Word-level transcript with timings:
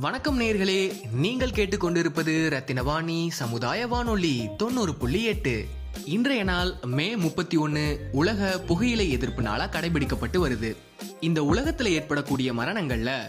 வணக்கம் 0.00 0.40
நேர்களே. 0.40 0.92
நீங்கள் 1.12 1.50
கேட்டுக்கொண்டிருப்பது 1.50 2.48
ரத்தினவாணி 2.48 3.28
சமுதாய 3.28 3.86
வானொலி 3.86 4.48
தொண்ணூறு 4.56 4.94
புள்ளி 4.94 5.24
எட்டு. 5.24 5.64
இன்றைய 6.04 6.44
நாள் 6.44 6.72
மே 6.84 7.16
முப்பத்தி 7.16 7.56
ஒன்னு. 7.56 8.08
உலக 8.12 8.58
புகையிலை 8.58 9.10
எதிர்ப்பு 9.10 9.42
நாளா 9.42 9.68
கடைபிடிக்கப்பட்டு 9.68 10.48
வருது. 10.48 10.76
இந்த 11.20 11.42
உலகத்துல 11.42 11.84
ஏற்படக்கூடிய 11.84 12.54
மரணங்கள்ல 12.54 13.20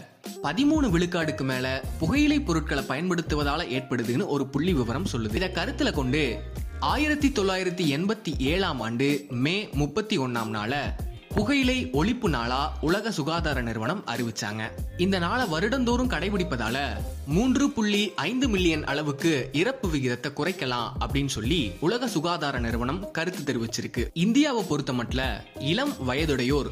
பதிமூணு 0.42 0.90
விழுக்காடுக்கு 0.90 1.42
மேல 1.42 1.84
புகையிலை 1.98 2.40
பொருட்களை 2.40 2.84
பயன்படுத்துவதால 2.84 3.64
ஏற்படுதுன்னு 3.78 4.26
ஒரு 4.26 4.46
புள்ளி 4.46 4.72
விவரம் 4.72 5.06
சொல்லுது. 5.12 5.34
இதை 5.34 5.48
கருத்துல 5.48 5.92
கொண்டு 5.92 6.38
ஆயிரத்தி 6.80 7.28
தொள்ளாயிரத்தி 7.28 7.98
எண்பத்தி 7.98 8.38
ஏழாம் 8.38 8.80
ஆண்டு 8.80 9.26
மே 9.30 9.68
முப்பத்தி 9.72 10.18
ஒன்னாம் 10.18 10.48
நாள 10.48 10.96
புகையிலை 11.38 11.90
ஒழிப்பு 11.92 12.28
நாளா 12.28 12.78
உலக 12.80 13.10
சுகாதார 13.10 13.62
நிறுவனம் 13.62 14.04
அறிவிச்சாங்க. 14.06 14.62
இந்த 14.96 15.18
நாளை 15.18 15.46
வருடந்தோறும் 15.46 16.08
கடைபிடிப்பதால 16.08 16.78
மூன்று 17.26 17.70
புள்ளி 17.70 18.12
ஐந்து 18.14 18.48
மில்லியன் 18.48 18.84
அளவுக்கு 18.84 19.48
இறப்பு 19.52 19.88
விகிதத்தை 19.88 20.32
குறைக்கலாம் 20.36 20.88
அப்படின்னு 21.00 21.26
சொல்லி 21.26 21.72
உலக 21.80 22.08
சுகாதார 22.08 22.58
நிறுவனம் 22.58 23.10
கருத்து 23.10 23.42
தெரிவிச்சிருக்கு. 23.42 24.08
இந்தியாவை 24.12 24.62
பொறுத்த 24.62 24.92
மட்டும் 24.92 25.38
இளம் 25.58 25.92
வயதுடையோர் 26.08 26.66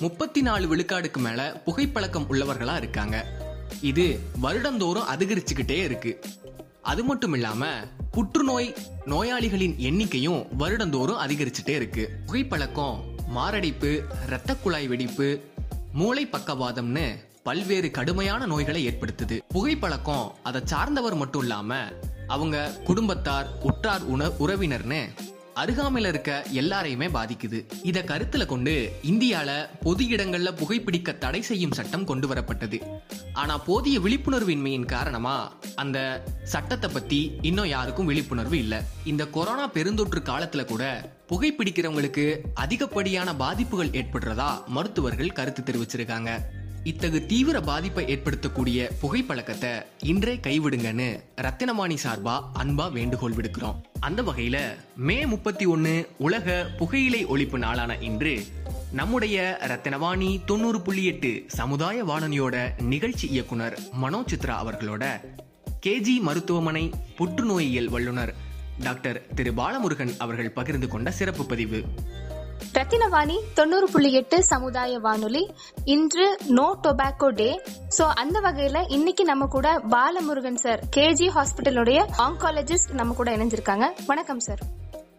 முப்பத்தி 0.00 0.42
நாலு 0.42 0.76
விழுக்காடுக்கு 0.76 1.18
மேல 1.18 1.62
புகைப்பழக்கம் 1.66 2.26
உள்ளவர்களா 2.30 2.76
இருக்காங்க. 2.76 3.26
இது 3.80 4.18
வருடந்தோறும் 4.42 5.08
அதிகரிச்சுக்கிட்டே 5.14 5.82
இருக்கு. 5.84 6.20
அது 6.82 7.04
மட்டும் 7.04 7.32
இல்லாம 7.32 7.66
புற்றுநோய் 8.10 8.74
நோயாளிகளின் 9.06 9.76
எண்ணிக்கையும் 9.76 10.46
வருடந்தோறும் 10.58 11.20
அதிகரிச்சுட்டே 11.26 11.68
இருக்கு. 11.68 12.10
புகைப்பழக்கம் 12.26 13.16
மாரடைப்பு 13.28 14.02
இரத்த 14.26 14.56
குழாய் 14.56 14.88
வெடிப்பு 14.88 15.28
மூளை 15.92 16.26
பக்கவாதம்னு 16.26 17.06
பல்வேறு 17.42 17.90
கடுமையான 17.90 18.46
நோய்களை 18.46 18.88
ஏற்படுத்துது. 18.88 19.36
புகைப்பழக்கம் 19.54 20.30
அதை 20.42 20.60
சார்ந்தவர் 20.64 21.14
மட்டும் 21.14 21.40
இல்லாம 21.40 21.80
அவங்க 22.26 22.72
குடும்பத்தார் 22.84 23.48
உற்றார் 23.62 24.02
உண 24.02 24.26
உறவினர்னு 24.26 25.02
அருகாமையில் 25.60 26.10
இருக்க 26.10 26.32
எல்லாரையுமே 26.52 27.06
பாதிக்குது. 27.16 27.58
இதை 27.82 28.02
கருத்துல 28.02 28.46
கொண்டு 28.46 28.74
இந்தியால 29.02 29.50
பொது 29.82 30.04
இடங்கள்ல 30.04 30.50
புகைப்பிடிக்க 30.60 31.18
தடை 31.18 31.40
செய்யும் 31.42 31.72
சட்டம் 31.72 32.04
கொண்டு 32.04 32.28
வரப்பட்டது. 32.28 32.78
ஆனா 33.32 33.58
போதிய 33.58 34.00
விழிப்புணர்வின்மையின் 34.00 34.84
காரணமா 34.84 35.36
அந்த 35.74 35.98
சட்டத்தை 36.44 36.90
பத்தி 36.90 37.20
இன்னும் 37.42 37.68
யாருக்கும் 37.68 38.06
விழிப்புணர்வு 38.06 38.58
இல்லை. 38.58 38.78
இந்த 39.04 39.26
கொரோனா 39.26 39.70
பெருந்தொற்று 39.70 40.22
காலத்துல 40.30 40.64
கூட 40.64 40.84
புகைப்பிடிக்கிறவங்களுக்கு 41.28 42.26
அதிகப்படியான 42.54 43.34
பாதிப்புகள் 43.34 43.94
ஏற்படுறதா 44.00 44.50
மருத்துவர்கள் 44.66 45.36
கருத்து 45.40 45.62
தெரிவிச்சிருக்காங்க. 45.62 46.30
இத்தகு 46.90 47.18
தீவிர 47.30 47.56
பாதிப்பை 47.60 48.02
ஏற்படுத்தக்கூடிய 48.14 48.78
புகைப்பழக்கத்தை 49.02 49.70
இன்றே 50.10 50.34
கைவிடுங்கன்னு 50.36 51.08
ரத்தினவாணி 51.36 51.96
சார்பா 52.04 52.34
அன்பா 52.62 52.86
வேண்டுகோள் 52.92 53.32
விடுக்கிறோம். 53.32 53.78
அந்த 54.00 54.22
வகையில 54.22 54.58
மே 55.08 55.16
முப்பத்தி 55.26 55.66
ஒன்னு 55.66 55.94
உலக 56.18 56.56
புகையிலை 56.78 57.20
ஒழிப்பு 57.26 57.58
நாளான 57.58 57.98
இன்று 58.08 58.34
நம்முடைய 58.92 59.58
ரத்தினவாணி 59.70 60.30
தொண்ணூறு 60.44 60.80
புள்ளி 60.80 61.04
எட்டு 61.04 61.32
சமுதாய 61.58 62.04
வானொலியோட 62.04 62.56
நிகழ்ச்சி 62.92 63.28
இயக்குனர் 63.28 63.78
மனோ 63.92 64.20
சித்ரா 64.30 64.56
அவர்களோட 64.62 65.04
கேஜி 65.86 66.16
மருத்துவமனை 66.20 66.84
புற்றுநோயியல் 67.18 67.88
வல்லுநர் 67.88 68.34
டாக்டர் 68.82 69.20
திரு 69.34 69.52
பாலமுருகன் 69.52 70.16
அவர்கள் 70.18 70.56
பகிர்ந்து 70.58 70.88
கொண்ட 70.88 71.10
சிறப்பு 71.10 71.44
பதிவு. 71.46 71.80
ரத்தினவாணி 72.76 73.36
தொண்ணூறு 73.54 73.86
புள்ளி 73.92 74.10
எட்டு 74.12 74.36
சமுதாய 74.44 74.98
வானொலி 74.98 75.42
இன்று 75.94 76.26
நோ 76.48 76.66
டொபாக்கோ 76.82 77.28
டே 77.40 77.48
சோ 77.98 78.06
அந்த 78.22 78.40
வகையில 78.40 78.80
இன்னைக்கு 78.88 79.24
நம்ம 79.24 79.46
கூட 79.46 79.68
பாலமுருகன் 79.94 80.60
சார் 80.64 80.82
கேஜி 80.96 81.28
ஹாஸ்பிட்டலுடைய 81.36 82.00
ஆங்காலஜிஸ்ட் 82.26 82.92
நம்ம 82.92 83.14
கூட 83.14 83.36
இணைஞ்சிருக்காங்க. 83.36 83.88
வணக்கம் 84.06 84.44
சார். 84.48 84.62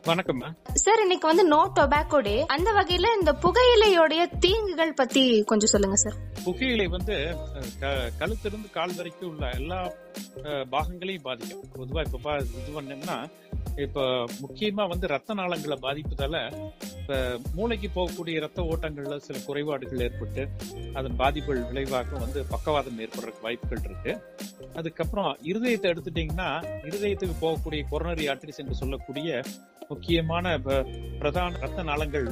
வணக்கம்மா. 0.08 0.50
சார் 0.84 1.02
இன்னைக்கு 1.02 1.28
வந்து 1.28 1.44
நோ 1.46 1.60
டொபாக்கோ 1.78 2.20
டே 2.20 2.36
அந்த 2.56 2.70
வகையில 2.72 3.08
இந்த 3.20 3.32
புகையிலையோடைய 3.44 4.22
தீங்குகள் 4.40 4.94
பத்தி 4.94 5.24
கொஞ்சம் 5.44 5.72
சொல்லுங்க 5.74 5.96
சார். 5.96 6.16
புகையிலை 6.44 6.88
வந்து 6.88 7.16
கழுத்திலிருந்து 8.22 8.70
கால் 8.72 8.96
வரைக்கும் 8.98 9.30
உள்ள 9.30 9.50
எல்லா 9.60 9.80
பாகங்களையும் 10.70 11.28
பாதிக்கும். 11.28 11.66
பொதுவா 11.80 12.04
இப்ப 12.08 12.38
இது 12.38 12.72
பண்ணோம்னா 12.78 13.18
இப்ப 13.78 14.02
முக்கியமா 14.42 14.88
வந்து 14.88 15.08
ரத்த 15.08 15.34
நாளங்களை 15.34 15.78
பாதிப்பதால 15.82 16.36
இப்ப 17.00 17.18
மூளைக்கு 17.56 17.88
போகக்கூடிய 17.96 18.40
ரத்த 18.40 18.62
ஓட்டங்கள்ல 18.62 19.18
சில 19.18 19.40
குறைபாடுகள் 19.46 20.00
ஏற்பட்டு 20.00 20.44
அதன் 20.94 21.16
பாதிப்புகள் 21.16 21.64
விளைவாக 21.64 22.18
வந்து 22.18 22.46
பக்கவாதம் 22.46 23.00
ஏற்படுறதுக்கு 23.00 23.42
வாய்ப்புகள் 23.42 23.84
இருக்கு. 23.84 24.14
அதுக்கப்புறம் 24.74 25.38
இருதயத்தை 25.44 25.88
எடுத்துட்டீங்கன்னா 25.94 26.50
இருதயத்துக்கு 26.84 27.36
போகக்கூடிய 27.42 27.86
கொரோனரி 27.92 28.30
ஆர்டரிஸ் 28.30 28.58
என்று 28.58 28.76
சொல்லக்கூடிய 28.76 29.44
முக்கியமான 29.90 30.60
ப- 30.60 30.84
பிரதான 31.20 31.58
ரத்த 31.58 31.84
நாளங்கள் 31.84 32.28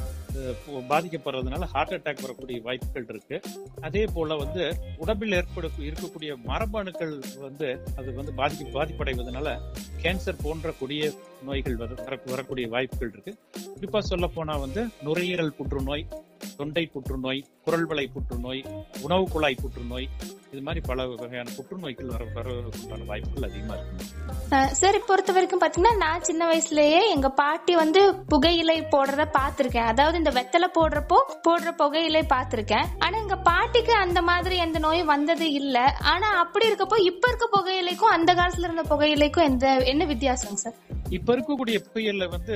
பாதிக்கப்படுறதுனால 0.90 1.64
ஹார்ட் 1.64 1.94
அட்டாக் 1.94 2.22
வரக்கூடிய 2.22 2.62
வாய்ப்புகள் 2.62 3.06
இருக்கு. 3.10 3.38
அதே 3.82 4.06
போல 4.06 4.36
வந்து 4.36 4.64
உடம்பில் 4.98 5.32
ஏற்பட 5.32 5.68
இருக்கக்கூடிய 5.80 6.38
மரபணுக்கள் 6.46 7.14
வந்து 7.40 7.68
அது 7.96 8.14
வந்து 8.14 8.34
பாதிக்க 8.38 8.72
பாதிப்படைவதனால 8.74 9.54
கேன்சர் 10.04 10.44
போன்ற 10.44 10.74
கொடிய 10.80 11.12
நோய்கள் 11.44 11.76
வர- 11.76 12.26
வரக்கூடிய 12.26 12.68
வாய்ப்புகள் 12.68 13.12
இருக்கு. 13.14 13.34
குறிப்பா 13.76 14.00
சொல்ல 14.00 14.28
போனா 14.28 14.58
வந்து 14.58 14.88
நுரையீரல் 15.04 15.54
புற்றுநோய் 15.54 16.08
தொண்டை 16.60 16.84
புற்றுநோய் 16.94 17.40
குரல்வளை 17.66 18.06
புற்றுநோய் 18.14 18.62
உணவு 19.06 19.26
குழாய் 19.34 19.58
புற்றுநோய் 19.62 20.08
இது 20.52 20.62
மாதிரி 20.62 20.82
பல 20.88 21.06
வகையான 21.08 21.52
புற்றுநோய்கள் 21.58 22.10
வர 22.12 22.24
வருவதற்குண்டான 22.36 23.06
வாய்ப்புகள் 23.10 23.48
அதிகமா 23.48 23.74
இருக்கு. 23.78 24.76
சார் 24.80 24.98
பொறுத்த 25.10 25.32
வரைக்கும் 25.36 25.62
பாத்தீங்கன்னா 25.64 25.94
நான் 25.98 26.26
சின்ன 26.30 26.44
வயசுலயே 26.52 27.02
எங்க 27.16 27.30
பாட்டி 27.42 27.74
வந்து 27.76 28.02
புகையிலை 28.34 28.78
போடுறத 28.94 29.24
பாத்திருக்கேன். 29.38 29.90
அதாவது 29.92 30.18
இந்த 30.18 30.32
வெத்தலை 30.40 30.70
போடுறப்போ 30.78 31.18
போடுற 31.48 31.72
புகையிலை 31.82 32.24
பாத்திருக்கேன். 32.34 32.88
ஆனா 33.00 33.16
எங்க 33.24 33.38
பாட்டிக்கு 33.50 33.94
அந்த 34.06 34.22
மாதிரி 34.22 34.58
எந்த 34.66 34.80
நோயும் 34.80 35.12
வந்தது 35.16 35.48
இல்ல. 35.62 35.78
ஆனா 36.14 36.30
அப்படி 36.44 36.68
இருக்கப்போ 36.70 37.00
இப்ப 37.12 37.24
இருக்க 37.28 37.48
புகையிலைக்கும் 37.58 38.16
அந்த 38.18 38.34
காலத்துல 38.34 38.70
இருந்த 38.70 38.86
புகையிலைக்கும் 38.94 39.48
எந்த 39.52 39.68
என்ன 39.94 40.06
வித்தியாசம் 40.06 40.62
சார் 40.64 40.78
இப்ப 41.10 41.30
இருக்கக்கூடிய 41.36 41.78
புகையில 41.88 42.30
வந்து 42.30 42.56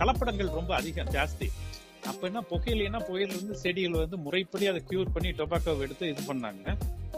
கலப்படங்கள் 0.00 0.56
ரொம்ப 0.58 0.74
அதிகம் 0.74 1.12
ஜாஸ்தி. 1.18 1.46
அப்ப 2.06 2.26
என்ன 2.26 2.40
புகையிலைன்னா 2.50 3.00
புகையில 3.08 3.34
இருந்து 3.34 3.54
செடிகள் 3.54 3.92
வந்து 3.92 4.16
முறைப்படி 4.16 4.66
அதை 4.66 4.82
கியூர் 4.90 5.12
பண்ணி 5.12 5.30
டொபாக்கோ 5.30 5.80
எடுத்து 5.80 6.08
இது 6.08 6.34
பண்ணாங்க. 6.34 6.66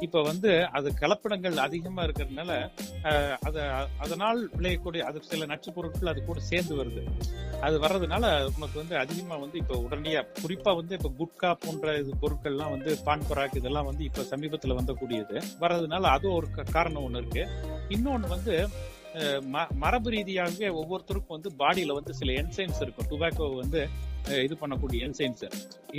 இப்ப 0.01 0.23
வந்து 0.23 0.67
அது 0.69 0.93
கலப்படங்கள் 1.01 1.55
அதிகமா 1.57 2.05
இருக்கிறதுனால 2.05 2.51
அது 3.43 3.61
அதனால் 3.99 4.51
விளையக்கூடிய 4.57 4.99
அது 4.99 5.23
சில 5.23 5.47
நச்சு 5.47 5.73
பொருட்கள் 5.73 6.09
அது 6.09 6.25
கூட 6.25 6.41
சேர்ந்து 6.41 6.77
வருது. 6.77 7.03
அது 7.61 7.81
வர்றதுனால 7.81 8.25
உனக்கு 8.57 8.79
வந்து 8.79 8.97
அதிகமா 8.97 9.37
வந்து 9.37 9.59
இப்ப 9.59 9.75
உடனடியா 9.77 10.25
குறிப்பா 10.43 10.77
வந்து 10.77 10.95
இப்ப 10.95 11.13
குட்கா 11.21 11.57
போன்ற 11.61 11.99
இது 11.99 12.13
பொருட்கள்லாம் 12.23 12.71
வந்து 12.71 12.99
பான்பராக் 13.07 13.57
இதெல்லாம் 13.57 13.87
வந்து 13.87 14.05
இப்ப 14.05 14.23
சமீபத்துல 14.23 14.75
வந்தக்கூடியது. 14.75 15.43
வர்றதுனால 15.61 16.03
அது 16.03 16.33
ஒரு 16.33 16.51
க- 16.51 16.67
காரணம் 16.73 17.07
ஒண்ணு 17.07 17.17
இருக்கு. 17.17 17.45
இன்னொன்னு 17.89 18.29
வந்து 18.29 18.69
ம- 19.53 19.71
மரபு 19.75 20.11
ரீதியாகவே 20.11 20.69
ஒவ்வொருத்தருக்கும் 20.75 21.37
வந்து 21.37 21.51
பாடியில 21.59 21.93
வந்து 21.93 22.15
சில 22.15 22.33
என்சைம்ஸ் 22.33 22.81
இருக்கும். 22.81 23.07
டுபாக்கோ 23.11 23.57
வந்து 23.57 23.81
இது 24.47 24.55
பண்ணக்கூடிய 24.61 24.99
என்சைம்ஸ் 25.07 25.45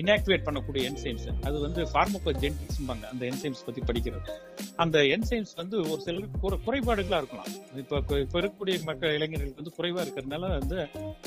இன்ஆக்டிவேட் 0.02 0.44
பண்ணக்கூடிய 0.48 0.82
என்சைம்ஸ் 0.90 1.28
அது 1.48 1.62
வந்து 1.62 1.82
பார்மோகோ 1.94 2.32
ஜென்டிக்ஸ்பாங்க 2.44 3.06
அந்த 3.12 3.24
என்சைம்ஸ் 3.32 3.64
பத்தி 3.66 3.82
படிக்கிறது. 3.82 4.34
அந்த 4.76 4.98
என்சைம்ஸ் 5.16 5.54
வந்து 5.56 5.78
ஒரு 5.92 6.02
சிலருக்கு 6.02 6.58
குறைபாடுகளா 6.68 7.18
இருக்கலாம். 7.18 7.50
இப்ப 7.78 8.20
இப்ப 8.20 8.40
இருக்கக்கூடிய 8.42 8.84
மக்கள் 8.84 9.16
இளைஞர்களுக்கு 9.18 9.62
வந்து 9.62 9.76
குறைவா 9.78 10.04
இருக்கிறதுனால 10.06 10.50
வந்து 10.60 10.78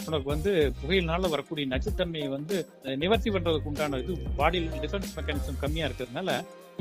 உனக்கு 0.06 0.28
வந்து 0.34 0.72
புகையினால 0.80 1.28
வரக்கூடிய 1.28 1.66
நச்சுத்தன்மையை 1.66 2.28
வந்து 2.28 2.56
நிவர்த்தி 2.96 3.30
பண்றதுக்கு 3.30 3.70
உண்டான 3.72 3.98
இது 3.98 4.16
பாடியில் 4.38 4.80
டிஃபென்ஸ் 4.84 5.14
மெக்கானிசம் 5.18 5.62
கம்மியா 5.64 5.88
இருக்கிறதுனால 5.88 6.30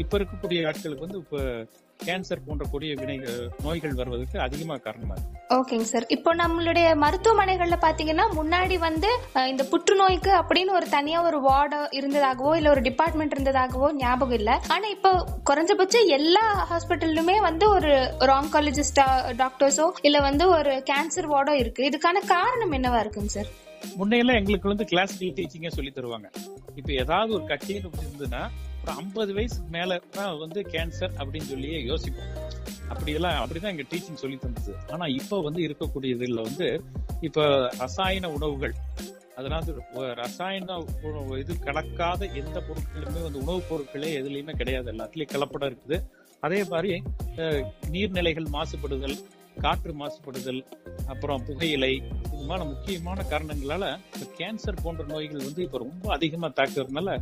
இப்ப 0.04 0.18
இருக்கக்கூடிய 0.18 0.66
ஆட்களுக்கு 0.70 1.06
வந்து 1.06 1.22
இப்ப 1.24 1.38
கேன்சர் 2.00 2.44
போன்ற 2.46 2.66
கொடிய 2.72 2.92
வினை 3.00 3.16
நோய்கள் 3.64 3.96
வருவதற்கு 4.00 4.38
அதிகமா 4.44 4.76
காரணமா 4.84 5.16
இருக்கு. 5.16 5.40
ஓகேங்க 5.56 5.88
சார். 5.92 6.06
இப்போ 6.16 6.32
நம்மளுடைய 6.42 6.88
மருத்துவமனைகள்ல 7.04 7.78
பாத்தீங்கன்னா 7.86 8.26
முன்னாடி 8.38 8.76
வந்து 8.86 9.10
இந்த 9.52 9.64
புற்றுநோய்க்கு 9.72 10.32
அப்படின்னு 10.42 10.72
ஒரு 10.80 10.88
தனியா 10.96 11.22
ஒரு 11.30 11.40
வார்டு 11.48 11.80
இருந்ததாகவோ 12.00 12.52
இல்ல 12.60 12.70
ஒரு 12.76 12.84
டிபார்ட்மெண்ட் 12.88 13.36
இருந்ததாகவோ 13.36 13.90
ஞாபகம் 14.04 14.38
இல்ல. 14.40 14.54
ஆனா 14.76 14.88
இப்போ 14.96 15.12
குறைஞ்சபட்சம் 15.50 16.08
எல்லா 16.20 16.46
ஹாஸ்பிட்டல்லுமே 16.72 17.38
வந்து 17.50 17.68
ஒரு 17.76 17.92
ஒரு 18.22 18.34
ஆங்காலஜிஸ்ட் 18.40 19.02
டாக்டர்ஸோ 19.44 19.88
இல்ல 20.10 20.20
வந்து 20.30 20.48
ஒரு 20.58 20.74
கேன்சர் 20.92 21.30
வார்டோ 21.34 21.56
இருக்கு. 21.64 21.84
இதுக்கான 21.92 22.24
காரணம் 22.36 22.76
என்னவா 22.80 23.02
இருக்குங்க 23.06 23.34
சார்? 23.38 23.52
முன்னையெல்லாம் 24.00 24.40
எங்களுக்கு 24.40 24.72
வந்து 24.74 24.90
கிளாசிக்கல் 24.94 25.36
டீச்சிங்கே 25.38 25.74
சொல்லி 25.76 25.94
தருவாங்க. 26.00 26.28
இப்ப 26.80 26.90
ஏதாவது 27.04 27.32
ஒரு 27.40 27.46
கட்டின்னு 27.52 27.94
இருந்ததுன்னா 28.02 28.44
ஒரு 28.90 28.98
ஐம்பது 28.98 29.32
வயசுக்கு 29.34 29.70
மேல 29.70 29.98
தான் 30.12 30.38
வந்து 30.38 30.60
கேன்சர் 30.74 31.12
அப்படின்னு 31.18 31.50
சொல்லியே 31.50 31.80
யோசிப்போம். 31.84 32.30
அப்படியெல்லாம் 32.90 33.36
அப்படிதான் 33.42 33.74
எங்க 33.74 33.86
டீச்சிங் 33.92 34.22
சொல்லி 34.22 34.38
தந்தது. 34.38 34.74
ஆனா 34.92 35.06
இப்ப 35.18 35.42
வந்து 35.42 35.62
இருக்கக்கூடிய 35.68 36.16
இதுல 36.16 36.44
வந்து 36.44 36.68
இப்ப 37.22 37.44
ரசாயன 37.78 38.30
உணவுகள் 38.30 38.74
அதனால 39.36 40.14
ரசாயன 40.14 40.78
இது 41.40 41.54
கலக்காத 41.68 42.22
எந்த 42.34 42.58
பொருட்களுமே 42.68 43.22
வந்து 43.24 43.42
உணவுப் 43.44 43.68
பொருட்களே 43.70 44.10
எதுலையுமே 44.20 44.56
கிடையாது. 44.56 44.92
எல்லாத்துலயும் 44.94 45.34
கலப்படம் 45.36 45.70
இருக்குது. 45.72 46.00
அதே 46.44 46.64
மாதிரி 46.64 46.92
நீர்நிலைகள் 47.94 48.50
மாசுபடுதல் 48.56 49.18
காற்று 49.62 49.94
மாசுபடுதல் 49.94 50.60
அப்புறம் 51.08 51.46
புகையிலை 51.46 51.94
இது 52.34 52.44
மாதிரி 52.50 52.68
முக்கியமான 52.70 53.24
காரணங்களால 53.32 53.86
கேன்சர் 54.38 54.84
போன்ற 54.84 55.04
நோய்கள் 55.04 55.48
வந்து 55.48 55.64
இப்ப 55.64 55.78
ரொம்ப 55.78 56.06
அதிகமா 56.14 56.50
தாக்குறதுனால 56.50 57.14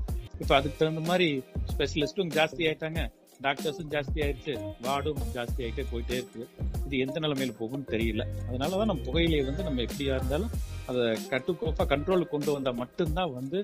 இப்ப 0.41 0.51
அதுக்கு 0.55 0.79
தகுந்த 0.79 1.03
மாதிரி 1.11 1.29
ஸ்பெஷலிஸ்டும் 1.71 2.33
ஜாஸ்தி 2.39 2.63
ஆயிட்டாங்க. 2.69 3.01
டாக்டர்ஸும் 3.45 3.89
ஜாஸ்தி 3.93 4.19
ஆயிடுச்சு 4.25 4.53
வார்டும் 4.85 5.19
ஜாஸ்தி 5.33 5.59
ஆயிட்டே 5.65 5.83
போயிட்டே 5.91 6.15
இருக்கு. 6.19 6.43
இது 6.85 6.97
எந்த 7.05 7.17
நிலைமையில 7.19 7.53
போகும்னு 7.59 7.85
தெரியல. 7.91 8.23
அதனாலதான் 8.47 8.89
நம்ம 8.91 9.03
புகையிலையை 9.07 9.43
வந்து 9.45 9.63
நம்ம 9.63 9.81
எப்படியா 9.81 10.13
இருந்தாலும் 10.19 10.53
அதை 10.89 11.03
கட்டுக்கோப்பா 11.31 11.83
கண்ட்ரோலுக்கு 11.93 12.33
கொண்டு 12.33 12.51
வந்தா 12.51 12.71
மட்டும்தான் 12.71 13.33
வந்து 13.33 13.59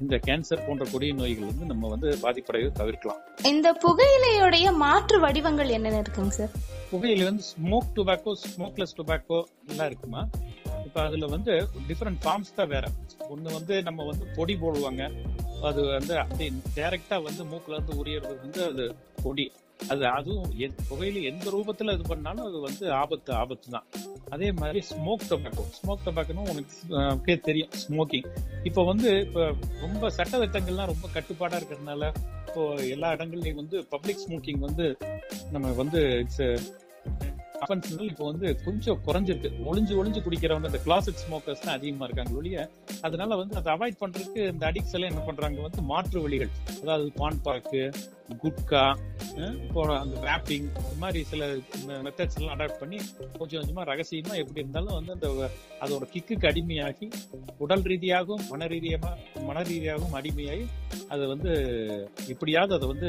இந்த 0.00 0.16
கேன்சர் 0.26 0.64
போன்ற 0.66 0.84
கொடிய 0.92 1.14
நோய்கள் 1.14 1.50
வந்து 1.50 1.64
நம்ம 1.64 1.88
வந்து 1.88 2.10
பாதிப்படையை 2.22 2.68
தவிர்க்கலாம். 2.72 3.20
இந்த 3.52 3.70
புகையிலையுடைய 3.84 4.72
மாற்று 4.84 5.18
வடிவங்கள் 5.20 5.68
என்னென்ன 5.68 6.02
இருக்குங்க 6.04 6.34
சார்? 6.40 6.54
புகையில 6.92 7.24
வந்து 7.24 7.44
ஸ்மோக் 7.52 7.90
டுபாக்கோ 7.96 8.34
ஸ்மோக்லெஸ் 8.44 8.96
டுபாக்கோ 8.98 9.40
எல்லாம் 9.68 9.86
இருக்குமா? 9.86 10.22
இப்ப 10.86 11.02
அதுல 11.02 11.26
வந்து 11.26 11.52
டிஃபரெண்ட் 11.88 12.22
ஃபார்ம்ஸ் 12.24 12.54
தான் 12.54 12.72
வேற. 12.74 12.86
ஒண்ணு 13.34 13.48
வந்து 13.58 13.82
நம்ம 13.82 14.04
வந்து 14.04 14.26
பொடி 14.36 14.56
போடுவாங்க. 14.56 15.04
அது 15.66 15.80
வந்து 15.88 16.14
அப்படியே 16.18 16.48
டைரக்டா 16.76 17.16
வந்து 17.22 17.42
மூக்குல 17.44 17.76
இருந்து 17.76 17.98
உரியறது 18.00 18.36
வந்து 18.42 18.62
அது 18.66 18.84
பொடி 19.22 19.46
அது 19.90 20.04
அதுவும் 20.08 20.48
புகையில 20.88 21.20
எந்த 21.28 21.46
ரூபத்துல 21.50 21.92
இது 21.92 22.04
பண்ணாலும் 22.08 22.46
அது 22.46 22.58
வந்து 22.60 22.84
ஆபத்து 22.94 23.30
ஆபத்து 23.34 23.68
தான். 23.70 23.86
அதே 24.30 24.48
மாதிரி 24.52 24.80
ஸ்மோக் 24.88 25.28
டொபாக்கோ 25.28 25.64
ஸ்மோக் 25.76 26.02
டொபாக்கோன்னு 26.06 26.48
உனக்கு 26.52 27.36
தெரியும் 27.44 27.76
ஸ்மோக்கிங் 27.82 28.26
இப்போ 28.64 28.82
வந்து 28.84 29.10
இப்போ 29.20 29.44
ரொம்ப 29.82 30.10
சட்ட 30.10 30.34
திட்டங்கள்லாம் 30.38 30.90
ரொம்ப 30.92 31.08
கட்டுப்பாடா 31.14 31.60
இருக்கிறதுனால 31.60 32.08
இப்போ 32.48 32.62
எல்லா 32.88 33.08
இடங்கள்லயும் 33.16 33.60
வந்து 33.62 33.78
பப்ளிக் 33.94 34.22
ஸ்மோக்கிங் 34.24 34.62
வந்து 34.66 34.86
நம்ம 35.52 35.72
வந்து 35.74 36.02
இட்ஸ் 36.22 36.44
அஃபென்ஸ்னால 37.64 38.08
இப்போ 38.12 38.24
வந்து 38.30 38.48
கொஞ்சம் 38.66 39.00
குறைஞ்சிருக்கு. 39.06 39.50
ஒளிஞ்சு 39.70 39.94
ஒளிஞ்சு 40.00 40.20
குடிக்கிறவங்க 40.26 40.70
அந்த 40.70 40.80
கிளாசிக் 40.86 41.22
ஸ்மோக்கர்ஸ் 41.24 41.64
தான் 41.64 41.76
அதிகமா 41.78 42.06
இருக்காங்க 42.08 42.34
ஒழிய 42.40 42.58
அதனால 43.06 43.36
வந்து 43.40 43.56
அதை 43.60 43.70
அவாய்ட் 43.76 44.00
பண்றதுக்கு 44.02 44.42
இந்த 44.52 44.64
அடிக்ஸ் 44.70 44.94
எல்லாம் 44.96 45.12
என்ன 45.12 45.24
பண்றாங்க? 45.28 45.58
வந்து 45.66 45.82
மாற்று 45.90 46.22
வழிகள். 46.26 46.52
அதாவது 46.82 47.08
பான் 47.20 47.42
பாக்கு 47.46 47.82
குட்கா 48.42 48.82
இப்போ 49.66 49.82
அந்த 50.00 50.16
ரேப்பிங் 50.28 50.66
இந்த 50.80 50.94
மாதிரி 51.02 51.20
சில 51.30 51.44
மெத்தட்ஸ் 52.06 52.36
எல்லாம் 52.38 52.54
அடாப்ட் 52.56 52.80
பண்ணி 52.82 52.98
கொஞ்சம் 53.38 53.60
கொஞ்சமா 53.60 53.84
ரகசியமா 53.90 54.34
எப்படி 54.42 54.62
இருந்தாலும் 54.62 54.96
வந்து 54.98 55.12
அந்த 55.16 55.28
அதோட 55.84 56.06
கிக்குக்கு 56.14 56.48
அடிமையாகி 56.50 57.06
உடல் 57.64 57.84
ரீதியாகவும் 57.92 58.44
மன 58.52 58.66
ரீதியமா 58.74 59.12
மன 59.48 59.62
ரீதியாகவும் 59.70 60.16
அடிமையாகி 60.20 60.66
அதை 61.14 61.24
வந்து 61.32 61.52
எப்படியாவது 62.32 62.74
அதை 62.78 62.86
வந்து 62.92 63.08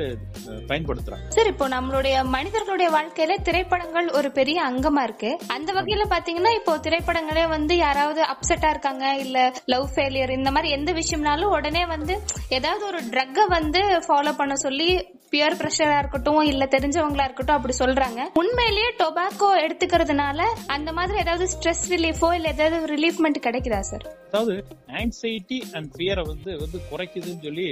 பயன்படுத்துறாங்க. 0.70 1.26
சார் 1.38 1.52
இப்போ 1.54 1.66
நம்மளுடைய 1.76 2.16
மனிதர்களுடைய 2.36 2.90
வாழ்க்கையில 2.98 3.38
திரைப்படங்கள் 3.48 4.08
ஒரு 4.20 4.30
பெரிய 4.40 4.58
அங்கமா 4.64 5.04
இருக்கு. 5.04 5.30
அந்த 5.56 5.70
வகையில 5.74 6.04
பாத்தீங்கன்னா 6.10 6.54
இப்போ 6.56 6.74
திரைப்படங்களே 6.80 7.46
வந்து 7.48 7.74
யாராவது 7.78 8.22
அப்செட்டா 8.34 8.70
இருக்காங்க 8.70 9.06
இல்ல 9.18 9.38
லவ் 9.66 9.88
ஃபெயிலியர் 9.94 10.38
இந்த 10.38 10.52
மாதிரி 10.52 10.70
எந்த 10.72 10.92
விஷயம்னாலும் 10.94 11.56
உடனே 11.58 11.86
வந்து 11.86 12.16
ஏதாவது 12.50 12.84
ஒரு 12.86 13.02
ட்ரக்கை 13.12 13.46
வந்து 13.50 13.82
ஃபாலோ 14.06 14.34
பண்ண 14.34 14.56
சொல்லி 14.58 14.90
பியர் 15.32 15.58
பிரஷரா 15.60 15.98
இருக்கட்டும் 16.02 16.44
இல்ல 16.52 16.64
தெரிஞ்சவங்களா 16.76 17.26
இருக்கட்டும் 17.28 17.58
அப்படி 17.58 17.74
சொல்றாங்க. 17.80 18.22
உண்மையிலேயே 18.42 18.90
டொபாக்கோ 19.02 19.50
எடுத்துக்கிறதுனால 19.66 20.40
அந்த 20.76 20.90
மாதிரி 20.98 21.18
ஏதாவது 21.24 21.46
ஸ்ட்ரெஸ் 21.54 21.84
ரிலீஃபோ 21.94 22.30
இல்ல 22.38 22.48
ஏதாவது 22.56 22.90
ரிலீஃப்மெண்ட் 22.96 23.40
கிடைக்குதா 23.48 23.82
சார் 23.90 24.06
அதாவது 24.28 24.56
ஆங்ஸைட்டி 25.02 25.60
அண்ட் 25.78 25.90
ஃபியரை 25.96 26.24
வந்து 26.32 26.52
வந்து 26.64 26.80
குறைக்குதுன்னு 26.92 27.44
சொல்லி 27.48 27.68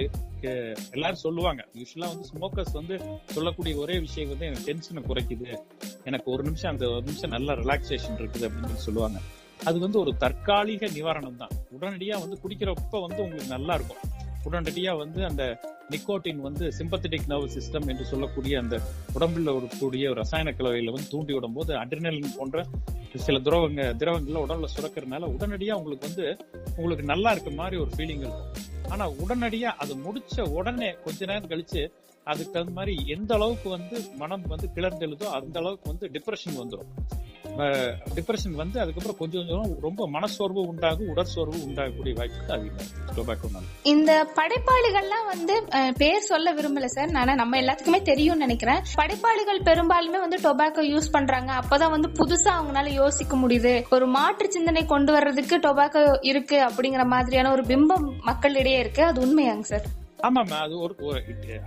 எல்லாரும் 0.96 1.22
சொல்லுவாங்க. 1.26 1.62
யூஸ்வலா 1.80 2.08
வந்து 2.14 2.28
ஸ்மோக்கர்ஸ் 2.32 2.76
வந்து 2.80 2.96
சொல்லக்கூடிய 3.36 3.74
ஒரே 3.84 3.96
விஷயம் 4.06 4.32
வந்து 4.34 4.48
எனக்கு 4.50 4.68
டென்ஷனை 4.70 5.02
குறைக்குது. 5.10 5.48
எனக்கு 6.10 6.28
ஒரு 6.34 6.44
நிமிஷம் 6.48 6.72
அந்த 6.74 6.86
ஒரு 6.96 7.04
நிமிஷம் 7.10 7.34
நல்ல 7.36 7.56
ரிலாக்ஸேஷன் 7.62 8.20
இருக்குது 8.20 8.46
அப்படின்னு 8.50 8.86
சொல்லுவாங்க. 8.88 9.20
அது 9.70 9.78
வந்து 9.86 9.98
ஒரு 10.04 10.12
தற்காலிக 10.24 10.86
நிவாரணம் 10.98 11.40
தான் 11.42 11.56
உடனடியா 11.78 12.16
வந்து 12.24 12.38
குடிக்கிறப்ப 12.44 13.02
வந்து 13.08 13.20
உங்களுக்கு 13.26 13.56
நல்லா 13.56 13.76
இருக்கும். 13.80 14.04
உடனடியா 14.50 14.92
வந்து 15.04 15.22
அந்த 15.30 15.44
நிக்கோட்டின் 15.90 16.42
வந்து 16.42 16.66
சிம்பத்தட்டிக் 16.78 17.28
நர்வ் 17.28 17.54
சிஸ்டம் 17.56 17.88
என்று 17.88 18.06
சொல்லக்கூடிய 18.06 18.56
அந்த 18.60 18.76
உடம்புல 19.16 19.54
இருக்கக்கூடிய 19.54 20.14
ரசாயன 20.14 20.54
கலவையில 20.58 20.92
வந்து 20.92 21.10
தூண்டி 21.10 21.34
விடும் 21.34 21.54
போது 21.54 21.74
அட்ரினலின் 21.78 22.36
போன்ற 22.38 22.64
சில 23.26 23.38
துரவங்க 23.40 23.84
திரவங்கள்ல 24.02 24.42
உடம்புல 24.46 24.70
சுரக்கிறதுனால 24.74 25.30
உடனடியாக 25.36 25.80
உங்களுக்கு 25.80 26.08
வந்து 26.08 26.26
உங்களுக்கு 26.78 27.06
நல்லா 27.06 27.32
இருக்க 27.32 27.52
மாதிரி 27.52 27.78
ஒரு 27.78 27.92
ஃபீலிங் 27.96 28.24
இருக்கும். 28.26 28.50
ஆனா 28.90 29.06
உடனடியா 29.24 29.72
அது 29.84 29.96
முடிச்ச 29.98 30.42
உடனே 30.58 30.90
கொஞ்ச 31.06 31.26
நேரம் 31.26 31.50
கழிச்சு 31.50 31.82
அதுக்கு 32.28 32.52
தகுந்த 32.52 32.72
மாதிரி 32.72 32.94
எந்த 33.08 33.32
அளவுக்கு 33.34 33.70
வந்து 33.70 33.98
மனம் 34.18 34.46
வந்து 34.48 34.68
கிளர்ந்தெழுதோ 34.76 35.28
அந்த 35.38 35.56
அளவுக்கு 35.60 35.92
வந்து 35.92 36.08
டிப்ரெஷன் 36.14 36.60
வந்துடும் 36.62 36.92
டிப்ரெஷன் 38.16 38.56
வந்து 38.62 38.78
அதுக்கப்புறம் 38.80 39.20
கொஞ்சம் 39.20 39.46
கொஞ்சம் 39.48 39.78
ரொம்ப 39.82 40.08
மனசோர்வு 40.08 40.62
உண்டாகும் 40.72 41.10
உடற்சோர்வு 41.14 41.58
உண்டாகக்கூடிய 41.68 42.14
வாய்ப்பு 42.20 42.54
அதிகம். 42.58 43.66
இந்த 43.84 44.12
படைப்பாளிகள்லாம் 44.40 45.28
வந்து 45.34 45.56
பேர் 45.98 46.28
சொல்ல 46.32 46.54
விரும்பல 46.54 46.86
சார். 46.86 47.14
ஆனா 47.22 47.36
நம்ம 47.36 47.60
எல்லாத்துக்குமே 47.62 48.02
தெரியும்னு 48.02 48.46
நினைக்கிறேன். 48.46 48.82
படைப்பாளிகள் 48.96 49.66
பெரும்பாலுமே 49.70 50.20
வந்து 50.26 50.40
டொபாக்கோ 50.48 50.84
யூஸ் 50.94 51.12
பண்றாங்க. 51.12 51.52
அப்பதான் 51.62 51.96
வந்து 51.96 52.10
புதுசா 52.20 52.52
அவங்களால 52.58 52.94
யோசிக்க 53.02 53.36
முடியுது. 53.38 53.74
ஒரு 53.90 54.08
மாற்று 54.08 54.52
சிந்தனை 54.52 54.86
கொண்டு 54.86 55.12
வர்றதுக்கு 55.12 55.58
டொபாக்கோ 55.58 56.04
இருக்கு 56.22 56.60
அப்படிங்கிற 56.68 57.06
மாதிரியான 57.06 57.52
ஒரு 57.52 57.62
பிம்பம் 57.62 58.08
மக்களிடையே 58.22 58.80
இருக்கு. 58.80 59.04
அது 59.04 59.22
உண்மையாங்க 59.26 59.68
சார். 59.72 59.88
ஆமாமா 60.28 60.58
அது 60.66 60.76
ஒரு 60.80 60.96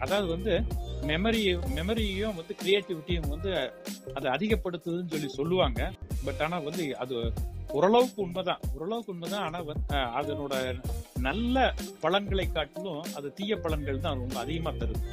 அதாவது 0.01 0.29
வந்து 0.29 0.55
மெமரி 1.01 1.59
மெமரியும் 1.75 2.35
வந்து 2.35 2.55
கிரியேட்டிவிட்டியும் 2.65 3.29
வந்து 3.29 3.73
அதை 4.15 4.31
அதிகப்படுத்துதுன்னு 4.31 5.11
சொல்லி 5.11 5.29
சொல்லுவாங்க. 5.29 5.93
பட் 6.25 6.41
ஆனா 6.41 6.59
வந்து 6.59 6.97
அது 6.97 7.33
ஓரளவுக்கு 7.69 8.23
உண்மைதான். 8.23 8.61
ஓரளவுக்கு 8.75 9.13
உண்மைதான். 9.13 9.43
ஆனா 9.43 9.61
வந்து, 9.61 9.95
அதனோட 9.95 10.81
நல்ல 11.21 11.75
பலன்களை 12.01 12.53
காட்டிலும் 12.53 13.05
அது 13.15 13.33
தீய 13.33 13.57
பலன்கள் 13.57 13.99
தான் 13.99 14.19
ரொம்ப 14.19 14.39
அதிகமா 14.39 14.71
தருது. 14.71 15.07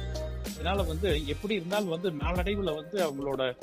அதனால 0.54 0.82
வந்து 0.82 1.26
எப்படி 1.26 1.54
இருந்தாலும் 1.54 1.88
வந்து 1.88 2.10
நாளடைவுல 2.10 2.74
வந்து 2.74 3.06
அவங்களோட 3.06 3.56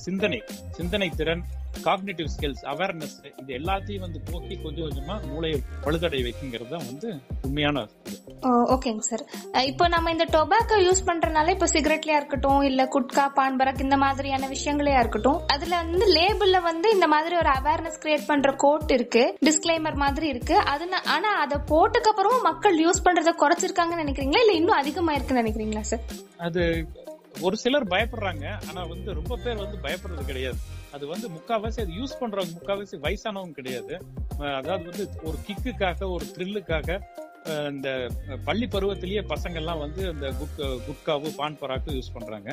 சிந்தனை 0.00 0.38
சிந்தனை 0.72 1.08
திறன் 1.10 1.42
காக்னேட்டிவ் 1.84 2.26
ஸ்கில்ஸ் 2.26 2.62
அவேர்னஸ் 2.64 3.16
இது 3.40 3.52
எல்லாத்தையும் 3.52 4.00
வந்து 4.00 4.20
போக்கி 4.30 4.54
கொஞ்சம் 4.62 4.86
கொஞ்சமா 4.86 5.16
மூளையை 5.26 5.56
பழுதடை 5.84 6.20
வைக்குங்கிறது 6.22 6.70
தான் 6.70 6.86
வந்து 6.86 7.08
உண்மையான 7.44 7.82
ஓகேங்க 8.68 9.00
சார். 9.00 9.22
இப்போ 9.66 9.88
நம்ம 9.88 10.10
இந்த 10.10 10.24
டொபாக்கோ 10.32 10.76
யூஸ் 10.78 11.06
பண்றதுனால 11.06 11.50
இப்போ 11.50 11.66
சிகரெட்லயா 11.66 12.16
இருக்கட்டும் 12.16 12.62
இல்ல 12.62 12.86
குட்கா 12.86 13.24
பான் 13.34 13.58
பராக் 13.60 13.80
இந்த 13.80 13.96
மாதிரியான 13.96 14.48
விஷயங்களையா 14.48 15.00
இருக்கட்டும் 15.00 15.40
அதுல 15.48 15.76
வந்து 15.82 16.06
லேபிள்ல 16.16 16.62
வந்து 16.62 16.90
இந்த 16.90 17.06
மாதிரி 17.06 17.36
ஒரு 17.36 17.48
அவேர்னஸ் 17.48 18.00
கிரியேட் 18.00 18.26
பண்ற 18.26 18.52
கோட் 18.56 18.92
இருக்கு 18.92 19.24
டிஸ்க்ளைமர் 19.46 19.94
மாதிரி 19.94 20.28
இருக்கு. 20.28 20.56
அது 20.64 20.86
ஆனா 21.06 21.30
அதை 21.36 21.58
போட்டுக்கு 21.68 22.10
அப்புறமும் 22.12 22.42
மக்கள் 22.42 22.78
யூஸ் 22.78 23.04
பண்றதை 23.06 23.34
குறைச்சிருக்காங்கன்னு 23.34 24.04
நினைக்கிறீங்களா 24.04 24.42
இல்ல 24.42 24.52
இன்னும் 24.52 24.78
அதிகமா 24.78 25.12
இருக்குன்னு 25.12 25.42
நினைக்கிறீங்களா 25.42 25.80
சார்? 25.80 26.04
அது 26.38 26.62
ஒரு 27.40 27.56
சிலர் 27.56 27.86
பயப்படுறாங்க 27.88 28.46
ஆனா 28.68 28.84
வந்து 28.84 29.14
ரொம்ப 29.14 29.36
பேர் 29.36 29.56
வந்து 29.56 29.78
பயப்படுறது 29.82 30.24
கிடையாது. 30.24 30.58
அது 30.92 31.06
வந்து 31.06 31.28
முக்காவாசி 31.28 31.80
அது 31.80 31.92
யூஸ் 31.92 32.20
பண்றவங்க 32.20 32.54
முக்காவாசி 32.58 32.96
வயசானவங்க 33.00 33.52
கிடையாது. 33.52 33.94
அதாவது 34.60 34.84
வந்து 34.90 35.04
ஒரு 35.22 35.38
கிக்குக்காக 35.46 36.08
ஒரு 36.10 36.24
த்ரில்லுக்காக 36.36 36.98
இந்த 37.72 37.88
பள்ளி 38.44 38.66
பருவத்திலேயே 38.72 39.22
பசங்க 39.32 39.56
எல்லாம் 39.62 39.80
வந்து 39.82 40.02
இந்த 40.12 40.28
குட் 40.40 40.60
குட்காவு 40.86 41.28
பான் 41.38 41.58
பராக்கு 41.60 41.96
யூஸ் 41.96 42.12
பண்றாங்க. 42.16 42.48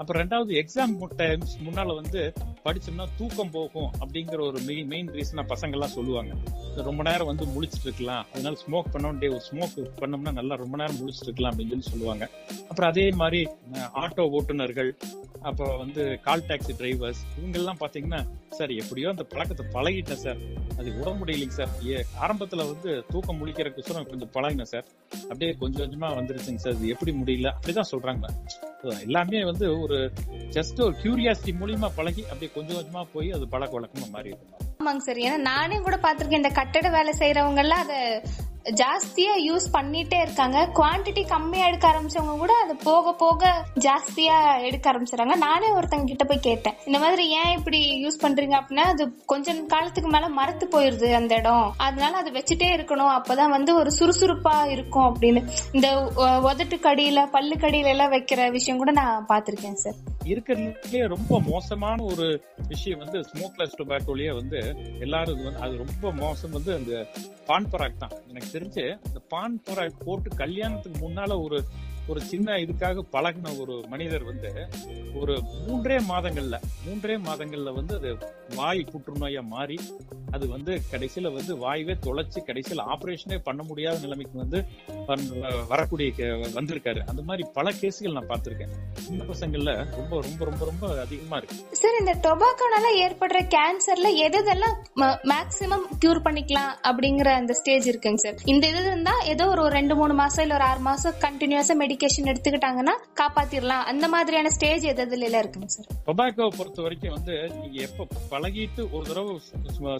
அப்புறம் 0.00 0.20
ரெண்டாவது 0.22 0.52
எக்ஸாம் 0.62 0.94
டைம்ஸ் 1.22 1.54
முன்னால 1.66 1.94
வந்து 2.00 2.20
படிச்சோம்னா 2.66 3.06
தூக்கம் 3.18 3.52
போகும் 3.56 3.90
அப்படிங்கிற 4.00 4.40
ஒரு 4.50 4.60
மெயின் 4.68 4.88
மெயின் 4.92 5.10
ரீசனா 5.16 5.44
பசங்க 5.52 5.78
எல்லாம் 5.78 5.94
சொல்லுவாங்க. 5.96 6.32
ரொம்ப 6.88 7.02
நேரம் 7.08 7.30
வந்து 7.32 7.44
முழிச்சிட்டு 7.54 7.88
இருக்கலாம். 7.90 8.24
அதனால 8.32 8.56
ஸ்மோக் 8.64 8.92
பண்ணோம் 8.94 9.18
டே 9.22 9.28
ஒரு 9.36 9.44
ஸ்மோக் 9.50 9.76
பண்ணோம்னா 10.00 10.32
நல்லா 10.40 10.54
ரொம்ப 10.64 10.76
நேரம் 10.82 10.98
முழிச்சிட்டு 11.02 11.30
இருக்கலாம் 11.30 11.52
அப்படின்னு 11.52 11.72
சொல்லி 11.74 11.92
சொல்லுவாங்க. 11.92 12.24
அப்புறம் 12.70 12.90
அதே 12.90 13.06
மாதிரி 13.22 13.42
ஆட்டோ 14.04 14.26
ஓட்டுநர்கள் 14.38 14.90
அப்புறம் 15.48 15.78
வந்து 15.84 16.02
கால் 16.26 16.48
டாக்ஸி 16.48 16.74
டிரைவர்ஸ் 16.80 17.22
இவங்க 17.38 17.58
எல்லாம் 17.62 17.80
பாத்தீங்கன்னா 17.84 18.20
சார் 18.50 18.70
எப்படியோ 18.70 19.08
அந்த 19.08 19.22
பழக்கத்தை 19.22 19.66
பழகிட்டேன் 19.72 20.22
சார். 20.24 20.38
அது 20.78 20.92
விட 20.92 21.10
முடியலைங்க 21.10 21.48
சார். 21.48 21.68
ஏ 21.86 22.04
ஆரம்பத்துல 22.20 22.56
வந்து 22.56 23.04
தூக்கம் 23.10 23.46
முழிக்கிறதுக்கு 23.46 24.08
கொஞ்சம் 24.10 24.30
பழகினேன் 24.34 24.70
சார். 24.74 24.84
அப்படியே 25.22 25.52
கொஞ்சம் 25.52 25.82
கொஞ்சமா 25.84 26.04
வந்துருச்சுங்க 26.04 26.56
சார். 26.56 26.72
இது 26.72 26.88
எப்படி 26.88 27.12
முடியல? 27.12 27.52
அப்படிதான் 27.58 27.90
சொல்றாங்க. 27.90 28.26
எல்லாமே 29.00 29.44
வந்து 29.44 29.80
ஒரு 29.80 30.12
ஜஸ்ட் 30.50 30.82
ஒரு 30.82 30.94
கியூரியாசிட்டி 31.02 31.54
மூலியமா 31.60 31.90
பழகி 31.96 32.22
அப்படியே 32.22 32.52
கொஞ்சம் 32.54 32.76
கொஞ்சமா 32.76 33.06
போய் 33.12 33.32
அது 33.32 33.48
பழக்க 33.48 33.80
வழக்கமா 33.80 34.10
மாறி 34.10 34.28
இருக்கும் 34.28 34.62
ஆமாங்க 34.80 34.96
சார். 34.96 35.16
ஏன்னா 35.16 35.36
நானே 35.36 35.78
கூட 35.78 35.96
பாத்திருக்கேன் 35.96 36.42
இந்த 36.42 36.48
கட்டட 36.48 36.88
வேலை 36.88 37.14
செய்யறவங்க 37.18 37.56
எல்லாம் 37.56 37.78
அதை 37.78 38.22
ஜாஸ்தியா 38.70 39.34
யூஸ் 39.48 39.66
பண்ணிட்டே 39.72 40.20
இருக்காங்க. 40.20 40.70
குவாண்டிட்டி 40.74 41.26
கம்மியா 41.28 41.66
எடுக்க 41.66 41.88
ஆரம்பிச்சவங்க 41.88 42.38
கூட 42.38 42.52
அது 42.64 42.76
போக 42.76 43.12
போக 43.12 43.64
ஜாஸ்தியா 43.74 44.62
எடுக்க 44.62 44.92
ஆரம்பிச்சிடறாங்க. 44.92 45.36
நானே 45.36 45.68
ஒருத்தங்க 45.70 46.04
கிட்ட 46.04 46.24
போய் 46.24 46.38
கேட்டேன். 46.38 46.74
இந்த 46.86 46.98
மாதிரி 46.98 47.30
ஏன் 47.30 47.56
இப்படி 47.58 47.80
யூஸ் 48.06 48.24
பண்றீங்க 48.24 48.56
அப்படின்னா 48.60 48.86
அது 48.92 49.24
கொஞ்ச 49.26 49.54
காலத்துக்கு 49.54 50.10
மேல 50.10 50.28
மரத்து 50.28 50.68
போயிருது 50.72 51.12
அந்த 51.12 51.34
இடம். 51.34 51.74
அதனால 51.76 52.16
அதை 52.16 52.32
வச்சுட்டே 52.32 52.68
இருக்கணும். 52.76 53.14
அப்பதான் 53.18 53.48
வந்து 53.48 53.74
ஒரு 53.74 53.92
சுறுசுறுப்பா 53.98 54.66
இருக்கும் 54.66 55.14
அப்படின்னு. 55.14 55.42
இந்த 55.72 55.88
உதட்டு 56.18 56.78
கடியில 56.88 57.26
பல்லு 57.30 57.54
கடியில 57.54 57.84
எல்லாம் 57.84 58.12
வைக்கிற 58.12 58.50
விஷயம் 58.50 58.78
கூட 58.78 58.90
நான் 58.90 59.26
பாத்திருக்கேன் 59.28 59.80
சார் 59.84 59.94
இருக்கிறதுலயே 60.24 61.06
ரொம்ப 61.06 61.40
மோசமான 61.40 62.02
ஒரு 62.02 62.42
விஷயம் 62.68 62.98
வந்து 62.98 63.18
ஸ்மோக்லெஸ் 63.18 63.76
டொபாக்கோலயே 63.78 64.34
வந்து 64.34 64.76
எல்லாரும் 65.00 65.60
அது 65.60 65.76
ரொம்ப 65.76 66.12
மோசம் 66.12 66.50
வந்து 66.50 66.74
அந்த 66.74 67.06
பான்பராக் 67.46 68.00
தான். 68.02 68.10
எனக்கு 68.30 68.48
தெரிஞ்சு 68.56 68.84
இந்த 69.06 69.20
பான் 69.28 69.56
போராய் 69.64 69.98
போட்டு 70.04 70.30
கல்யாணத்துக்கு 70.36 71.00
முன்னால 71.06 71.38
ஒரு 71.42 71.58
ஒரு 72.08 72.20
சின்ன 72.30 72.56
இதுக்காக 72.64 73.04
பழகின 73.14 73.52
ஒரு 73.62 73.74
மனிதர் 73.88 74.24
வந்து 74.24 74.50
ஒரு 75.20 75.34
மூன்றே 75.60 75.96
மாதங்கள்ல 76.10 76.56
மூன்றே 76.84 77.16
மாதங்கள்ல 77.26 77.72
வந்து 77.74 77.94
அது 77.98 78.10
வாய் 78.54 78.82
புற்றுநோயா 78.92 79.42
மாறி 79.54 79.78
அது 80.34 80.44
வந்து 80.48 80.72
கடைசியில 80.92 81.32
வந்து 81.36 81.52
வாயுவே 81.64 81.94
தொலைச்சு 82.06 82.38
கடைசியில 82.48 82.84
ஆபரேஷனே 82.94 83.38
பண்ண 83.48 83.60
முடியாத 83.62 83.96
நிலைமைக்கு 84.04 84.36
வந்து 84.42 84.58
வரக்கூடிய 85.68 86.04
வந்திருக்காரு. 86.56 87.00
அந்த 87.10 87.22
மாதிரி 87.22 87.42
பல 87.54 87.72
கேசுகள் 87.80 88.16
நான் 88.16 88.30
பார்த்திருக்கேன். 88.30 88.72
சின்ன 89.06 89.24
பசங்கள்ல 89.30 89.70
ரொம்ப 89.98 90.20
ரொம்ப 90.26 90.44
ரொம்ப 90.44 90.62
ரொம்ப 90.64 90.84
அதிகமா 91.04 91.36
இருக்கு. 91.38 91.56
சார் 91.80 91.98
இந்த 92.00 92.14
டொபாக்கோனால 92.26 92.90
ஏற்படுற 93.04 93.40
கேன்சர்ல 93.54 94.08
எது 94.26 94.40
எதெல்லாம் 94.42 94.76
மேக்சிமம் 95.32 95.86
கியூர் 96.02 96.24
பண்ணிக்கலாம் 96.26 96.72
அப்படிங்கிற 96.88 97.28
அந்த 97.40 97.52
ஸ்டேஜ் 97.60 97.86
இருக்குங்க 97.92 98.20
சார் 98.24 98.40
இந்த 98.52 98.64
இது 98.72 98.82
இருந்தா 98.84 99.14
ஏதோ 99.32 99.44
ஒரு 99.54 99.62
ரெண்டு 99.78 99.94
மூணு 100.00 100.14
மாசம் 100.22 100.44
இல்ல 100.44 100.56
ஒரு 100.58 100.66
ஆறு 100.70 100.82
மாசம் 100.88 101.16
கண்டினியூஸா 101.24 101.76
மெடிக்கேஷன் 101.96 102.28
எடுத்துக்கிட்டாங்கன்னா 102.30 102.94
காப்பாத்திரலாம். 103.20 103.84
அந்த 103.90 104.06
மாதிரியான 104.14 104.50
ஸ்டேஜ் 104.56 104.84
எது 104.90 105.02
எதுல 105.04 105.26
எல்லாம் 105.28 105.42
இருக்குங்க 105.44 105.68
சார் 105.74 105.86
டொபாக்கோ 106.08 106.46
பொறுத்த 106.56 106.82
வரைக்கும் 106.86 107.14
வந்து 107.16 107.34
நீங்க 107.60 107.78
எப்ப 107.88 108.06
பழகிட்டு 108.32 108.82
ஒரு 108.96 109.04
தடவை 109.10 109.34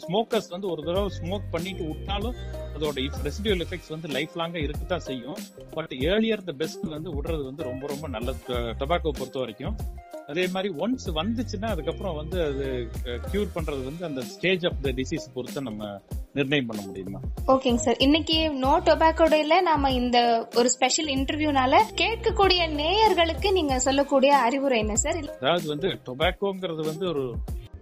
ஸ்மோக்கர்ஸ் 0.06 0.50
வந்து 0.54 0.68
ஒரு 0.72 0.82
தடவை 0.88 1.08
ஸ்மோக் 1.18 1.46
பண்ணிட்டு 1.54 1.84
விட்டாலும் 1.90 2.36
அதோட 2.76 3.06
ரெசிடியூல் 3.28 3.62
எஃபெக்ட்ஸ் 3.66 3.92
வந்து 3.94 4.08
லைஃப் 4.16 4.34
லாங்கா 4.40 4.62
இருக்கத்தான் 4.66 5.06
செய்யும். 5.08 5.38
பட் 5.76 5.94
ஏர்லியர் 6.10 6.46
த 6.50 6.54
பெஸ்ட் 6.62 6.86
வந்து 6.96 7.12
விடுறது 7.16 7.44
வந்து 7.50 7.64
ரொம்ப 7.70 7.86
ரொம்ப 7.92 8.08
நல்லது. 8.16 8.58
டொபாக்கோ 8.82 9.12
பொறுத்த 9.20 9.38
வரைக்கும். 9.44 9.76
அதே 10.28 10.44
மாதிரி 10.46 10.68
ஒன்ஸ் 10.74 11.08
வந்துச்சுன்னா 11.18 11.68
அதுக்கப்புறம் 11.70 12.16
வந்து 12.16 12.38
அது 12.42 12.64
கியூர் 13.26 13.52
பண்றது 13.54 13.82
வந்து 13.84 14.04
அந்த 14.04 14.20
ஸ்டேஜ் 14.22 14.66
ஆஃப் 14.66 14.80
த 14.82 14.90
டிசீஸ் 14.90 15.26
பொறுத்து 15.34 15.60
நம்ம 15.62 15.82
நிர்ணயம் 16.34 16.66
பண்ண 16.66 16.80
முடியுமா? 16.86 17.20
ஓகேங்க 17.46 17.76
சார். 17.76 17.98
இன்னைக்கு 17.98 18.36
நோ 18.54 18.72
டொபாக்கோ 18.84 19.26
டேல 19.34 19.60
நாம 19.60 19.92
இந்த 19.92 20.18
ஒரு 20.54 20.70
ஸ்பெஷல் 20.70 21.06
இன்டர்வியூனால 21.06 21.80
கேட்கக்கூடிய 22.02 22.62
நேயர்களுக்கு 22.82 23.50
நீங்க 23.52 23.78
சொல்லக்கூடிய 23.78 24.32
அறிவுரை 24.38 24.78
என்ன 24.78 24.96
சார்? 24.96 25.20
அதாவது 25.40 25.68
வந்து 25.68 25.90
டொபாக்கோங்கிறது 26.08 26.84
வந்து 26.84 27.06
ஒரு 27.08 27.24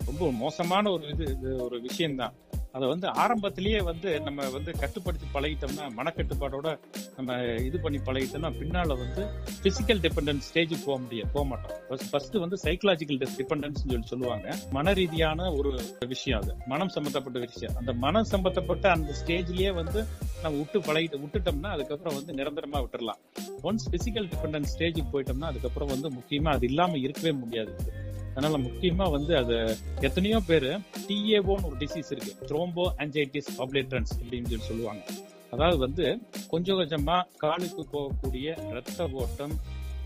ரொம்ப 0.06 0.30
மோசமான 0.32 0.90
ஒரு 0.90 1.06
இது 1.08 1.56
ஒரு 1.62 1.80
விஷயம்தான். 1.80 2.34
அதை 2.76 2.88
வந்து 2.88 3.06
ஆரம்பத்திலேயே 3.08 3.80
வந்து 3.80 4.20
நம்ம 4.20 4.50
வந்து 4.50 4.72
கட்டுப்படுத்தி 4.72 5.26
பழகிட்டோம்னா 5.34 5.84
மனக்கட்டுப்பாடோட 5.98 6.78
நம்ம 7.16 7.36
இது 7.42 7.80
பண்ணி 7.80 7.98
பழகிட்டோம்னா 7.98 8.50
பின்னால 8.60 8.96
வந்து 9.02 9.22
பிசிக்கல் 9.62 10.00
டிபெண்டன்ஸ் 10.06 10.46
ஸ்டேஜுக்கு 10.48 10.84
போக 10.84 10.98
முடியாது 10.98 11.30
போக 11.32 11.46
மாட்டோம். 11.46 12.00
ஃபர்ஸ்ட் 12.10 12.34
வந்து 12.34 12.56
சைக்கலாஜிக்கல் 12.62 13.20
டிபெண்டன்ஸ் 13.38 13.82
சொல்லி 13.82 14.06
சொல்லுவாங்க. 14.06 14.56
மன 14.70 14.92
ரீதியான 14.92 15.52
ஒரு 15.52 15.80
விஷயம் 16.08 16.40
அது. 16.40 16.54
மனம் 16.66 16.88
சம்பந்தப்பட்ட 16.88 17.38
விஷயம். 17.38 17.76
அந்த 17.76 17.92
மனம் 17.92 18.24
சம்பந்தப்பட்ட 18.24 18.90
அந்த 18.90 19.14
ஸ்டேஜ்லயே 19.24 19.72
வந்து 19.74 20.04
நம்ம 20.42 20.58
விட்டு 20.58 20.80
பழகிட்டு 20.80 21.22
விட்டுட்டோம்னா 21.24 21.70
அதுக்கப்புறம் 21.76 22.14
வந்து 22.14 22.32
நிரந்தரமா 22.32 22.80
விட்டுறலாம். 22.84 23.20
ஒன்ஸ் 23.62 23.86
பிசிக்கல் 23.90 24.28
டிபெண்டன்ஸ் 24.32 24.74
ஸ்டேஜுக்கு 24.78 25.12
போயிட்டோம்னா 25.12 25.50
அதுக்கப்புறம் 25.52 25.88
வந்து 25.88 26.10
முக்கியமா 26.10 26.48
அது 26.48 26.66
இல்லாம 26.66 26.96
இருக்கவே 26.96 27.32
முடியாது. 27.32 28.02
அதனால 28.34 28.58
முக்கியமா 28.66 29.10
வந்து 29.10 29.36
அது 29.36 29.56
எத்தனையோ 30.00 30.40
பேரு 30.40 30.70
டிஏஓன்னு 31.08 31.66
ஒரு 31.68 31.76
டிசீஸ் 31.78 32.10
இருக்கு. 32.14 32.32
த்ரோம்போ 32.46 32.86
ஆன்சைட்டிஸ் 32.98 33.50
ஆப்லேட்டன்ஸ் 33.58 34.12
அப்படின்னு 34.22 34.50
சொல்லி 34.52 34.68
சொல்லுவாங்க. 34.70 35.02
அதாவது 35.50 35.78
வந்து 35.78 36.04
கொஞ்சம் 36.48 36.78
கொஞ்சமா 36.78 37.16
காலுக்கு 37.36 37.82
போகக்கூடிய 37.92 38.72
ரத்த 38.72 39.08
ஓட்டம் 39.22 39.54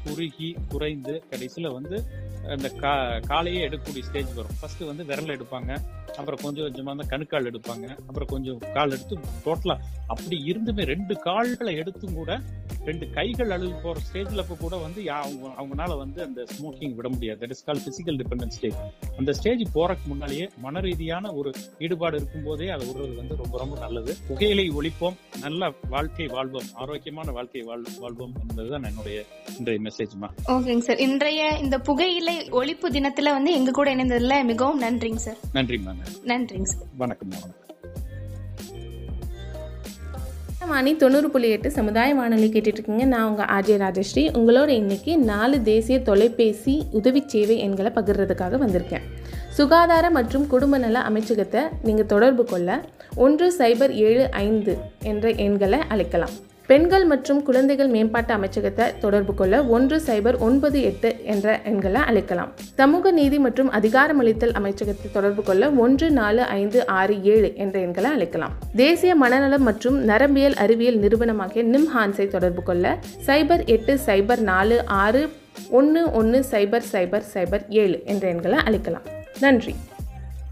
குறுகி 0.05 0.57
குறைந்து 0.69 1.23
கடைசியில 1.31 1.73
வந்து 1.73 1.97
அந்த 2.55 2.69
கா 2.83 2.93
காலையே 3.31 3.61
எடுக்கக்கூடிய 3.69 4.03
ஸ்டேஜ் 4.03 4.35
வரும். 4.35 4.57
ஃபர்ஸ்ட் 4.61 4.83
வந்து 4.91 5.05
விரல் 5.05 5.33
எடுப்பாங்க. 5.37 5.73
அப்புறம் 6.17 6.41
கொஞ்சம் 6.43 6.67
கொஞ்சமா 6.67 6.91
அந்த 6.91 7.07
கணுக்கால் 7.07 7.49
எடுப்பாங்க. 7.51 7.87
அப்புறம் 8.09 8.29
கொஞ்சம் 8.29 8.61
கால் 8.75 8.95
எடுத்து 8.97 9.17
டோட்டலா 9.47 9.77
அப்படி 10.07 10.37
இருந்துமே 10.53 10.85
ரெண்டு 10.85 11.17
கால்களை 11.17 11.75
எடுத்தும் 11.77 12.15
கூட 12.15 12.41
ரெண்டு 12.89 13.07
கைகள் 13.17 13.51
அழுகு 13.55 13.79
போற 13.83 13.97
ஸ்டேஜ்ல 14.07 14.43
அப்ப 14.45 14.57
கூட 14.61 14.75
வந்து 14.85 15.01
அவங்க 15.17 15.49
அவங்கனால 15.63 15.97
வந்து 16.03 16.21
அந்த 16.27 16.41
ஸ்மோக்கிங் 16.55 16.95
விட 16.99 17.09
முடியாது. 17.15 17.47
That 17.47 17.55
is 17.55 17.65
call 17.67 17.83
physical 17.87 18.19
dependence 18.21 18.57
stage 18.59 18.79
அந்த 19.19 19.33
ஸ்டேஜ் 19.39 19.63
போறதுக்கு 19.75 20.09
முன்னாலேயே 20.13 20.47
மன 20.65 20.81
ரீதியான 20.87 21.33
ஒரு 21.41 21.51
ஈடுபாடு 21.79 22.17
இருக்கும் 22.21 22.47
போதே 22.49 22.69
அதை 22.77 22.85
விடுறது 22.91 23.17
வந்து 23.21 23.37
ரொம்ப 23.43 23.59
ரொம்ப 23.63 23.77
நல்லது. 23.85 24.15
புகையிலை 24.29 24.67
ஒழிப்போம். 24.79 25.19
நல்ல 25.41 25.71
வாழ்க்கை 25.95 26.27
வாழ்வோம். 26.37 26.71
ஆரோக்கியமான 26.85 27.33
வாழ்க்கை 27.39 27.63
வாழ் 27.71 27.85
வாழ்வோம் 27.99 28.35
என்பதுதான் 28.45 28.89
என்னுடைய 28.91 29.19
இன்றைய 29.59 29.81
மெசேஜ்மா 29.87 30.31
ஓகேங்க 30.55 30.85
சார். 30.89 31.01
இன்றைய 31.09 31.43
இந்த 31.65 31.79
புகையிலை 31.91 32.37
ஒழிப்பு 32.61 32.89
தினத்துல 32.99 33.37
வந்து 33.39 33.53
எங்க 33.61 33.71
கூட 33.79 33.89
இணைந்ததுல 33.97 34.45
மிகவும் 34.53 34.83
நன்றிங்க 34.83 35.23
சார். 35.29 35.41
நன்றிம்மா 35.55 35.95
நன்றிங்க 36.33 36.69
சார். 36.75 36.87
வணக்கம் 36.97 37.29
வணக்கம். 37.29 37.68
வாணி 40.69 40.97
தொண்ணூறு 40.97 41.29
புள்ளி 41.31 41.49
எட்டு 41.49 41.71
சமுதாய 41.71 42.15
வானொலி 42.15 42.49
கேட்டுட்ருக்கீங்க. 42.49 43.05
நான் 43.13 43.29
உங்கள் 43.29 43.47
ஆர்ஜே 43.47 43.77
ராஜஸ்ரீ. 43.83 44.23
உங்களோட 44.39 44.71
இன்றைக்கி 44.81 45.17
நாலு 45.17 45.63
தேசிய 45.63 45.97
தொலைபேசி 46.01 46.75
உதவி 46.93 47.23
சேவை 47.27 47.57
எண்களை 47.59 47.91
பகிர்றதுக்காக 47.95 48.59
வந்திருக்கேன். 48.65 49.07
சுகாதார 49.59 50.11
மற்றும் 50.11 50.47
குடும்ப 50.47 50.79
நல 50.79 50.99
அமைச்சகத்தை 51.09 51.63
நீங்கள் 51.83 52.07
தொடர்பு 52.07 52.45
கொள்ள 52.45 52.81
ஒன்று 53.15 53.55
சைபர் 53.59 53.95
ஏழு 54.09 54.31
ஐந்து 54.31 54.77
என்ற 55.03 55.31
எண்களை 55.47 55.79
அழைக்கலாம். 55.89 56.37
பெண்கள் 56.69 57.05
மற்றும் 57.05 57.39
குழந்தைகள் 57.43 57.91
மேம்பாட்டு 57.93 58.33
அமைச்சகத்தை 58.35 58.87
தொடர்பு 59.01 59.33
கொள்ள 59.35 59.61
ஒன்று 59.67 59.97
சைபர் 60.07 60.37
ஒன்பது 60.39 60.79
எட்டு 60.83 61.11
என்ற 61.25 61.57
எண்களை 61.65 62.01
அழைக்கலாம் 62.03 62.51
சமூக 62.75 63.11
நீதி 63.11 63.39
மற்றும் 63.39 63.71
அதிகாரமளித்தல் 63.71 64.53
அமைச்சகத்தை 64.53 65.09
தொடர்பு 65.11 65.43
கொள்ள 65.43 65.71
ஒன்று 65.77 66.09
நாலு 66.11 66.43
ஐந்து 66.57 66.81
ஆறு 66.97 67.17
ஏழு 67.27 67.51
என்ற 67.57 67.77
எண்களை 67.81 68.11
அழைக்கலாம் 68.11 68.55
தேசிய 68.77 69.15
மனநலம் 69.15 69.63
மற்றும் 69.63 69.99
நரம்பியல் 70.05 70.59
அறிவியல் 70.59 71.01
நிறுவனமாகிய 71.01 71.65
நிம்ஹான்ஸை 71.75 72.29
தொடர்பு 72.29 72.63
கொள்ள 72.63 72.87
சைபர் 73.27 73.65
எட்டு 73.67 73.95
சைபர் 74.07 74.43
நாலு 74.45 74.79
ஆறு 75.03 75.23
ஒன்று 75.73 76.03
ஒன்று 76.13 76.41
சைபர் 76.53 76.89
சைபர் 76.93 77.29
சைபர் 77.35 77.65
ஏழு 77.83 77.99
என்ற 78.05 78.27
எண்களை 78.29 78.61
அழைக்கலாம் 78.65 79.07
நன்றி. 79.41 79.75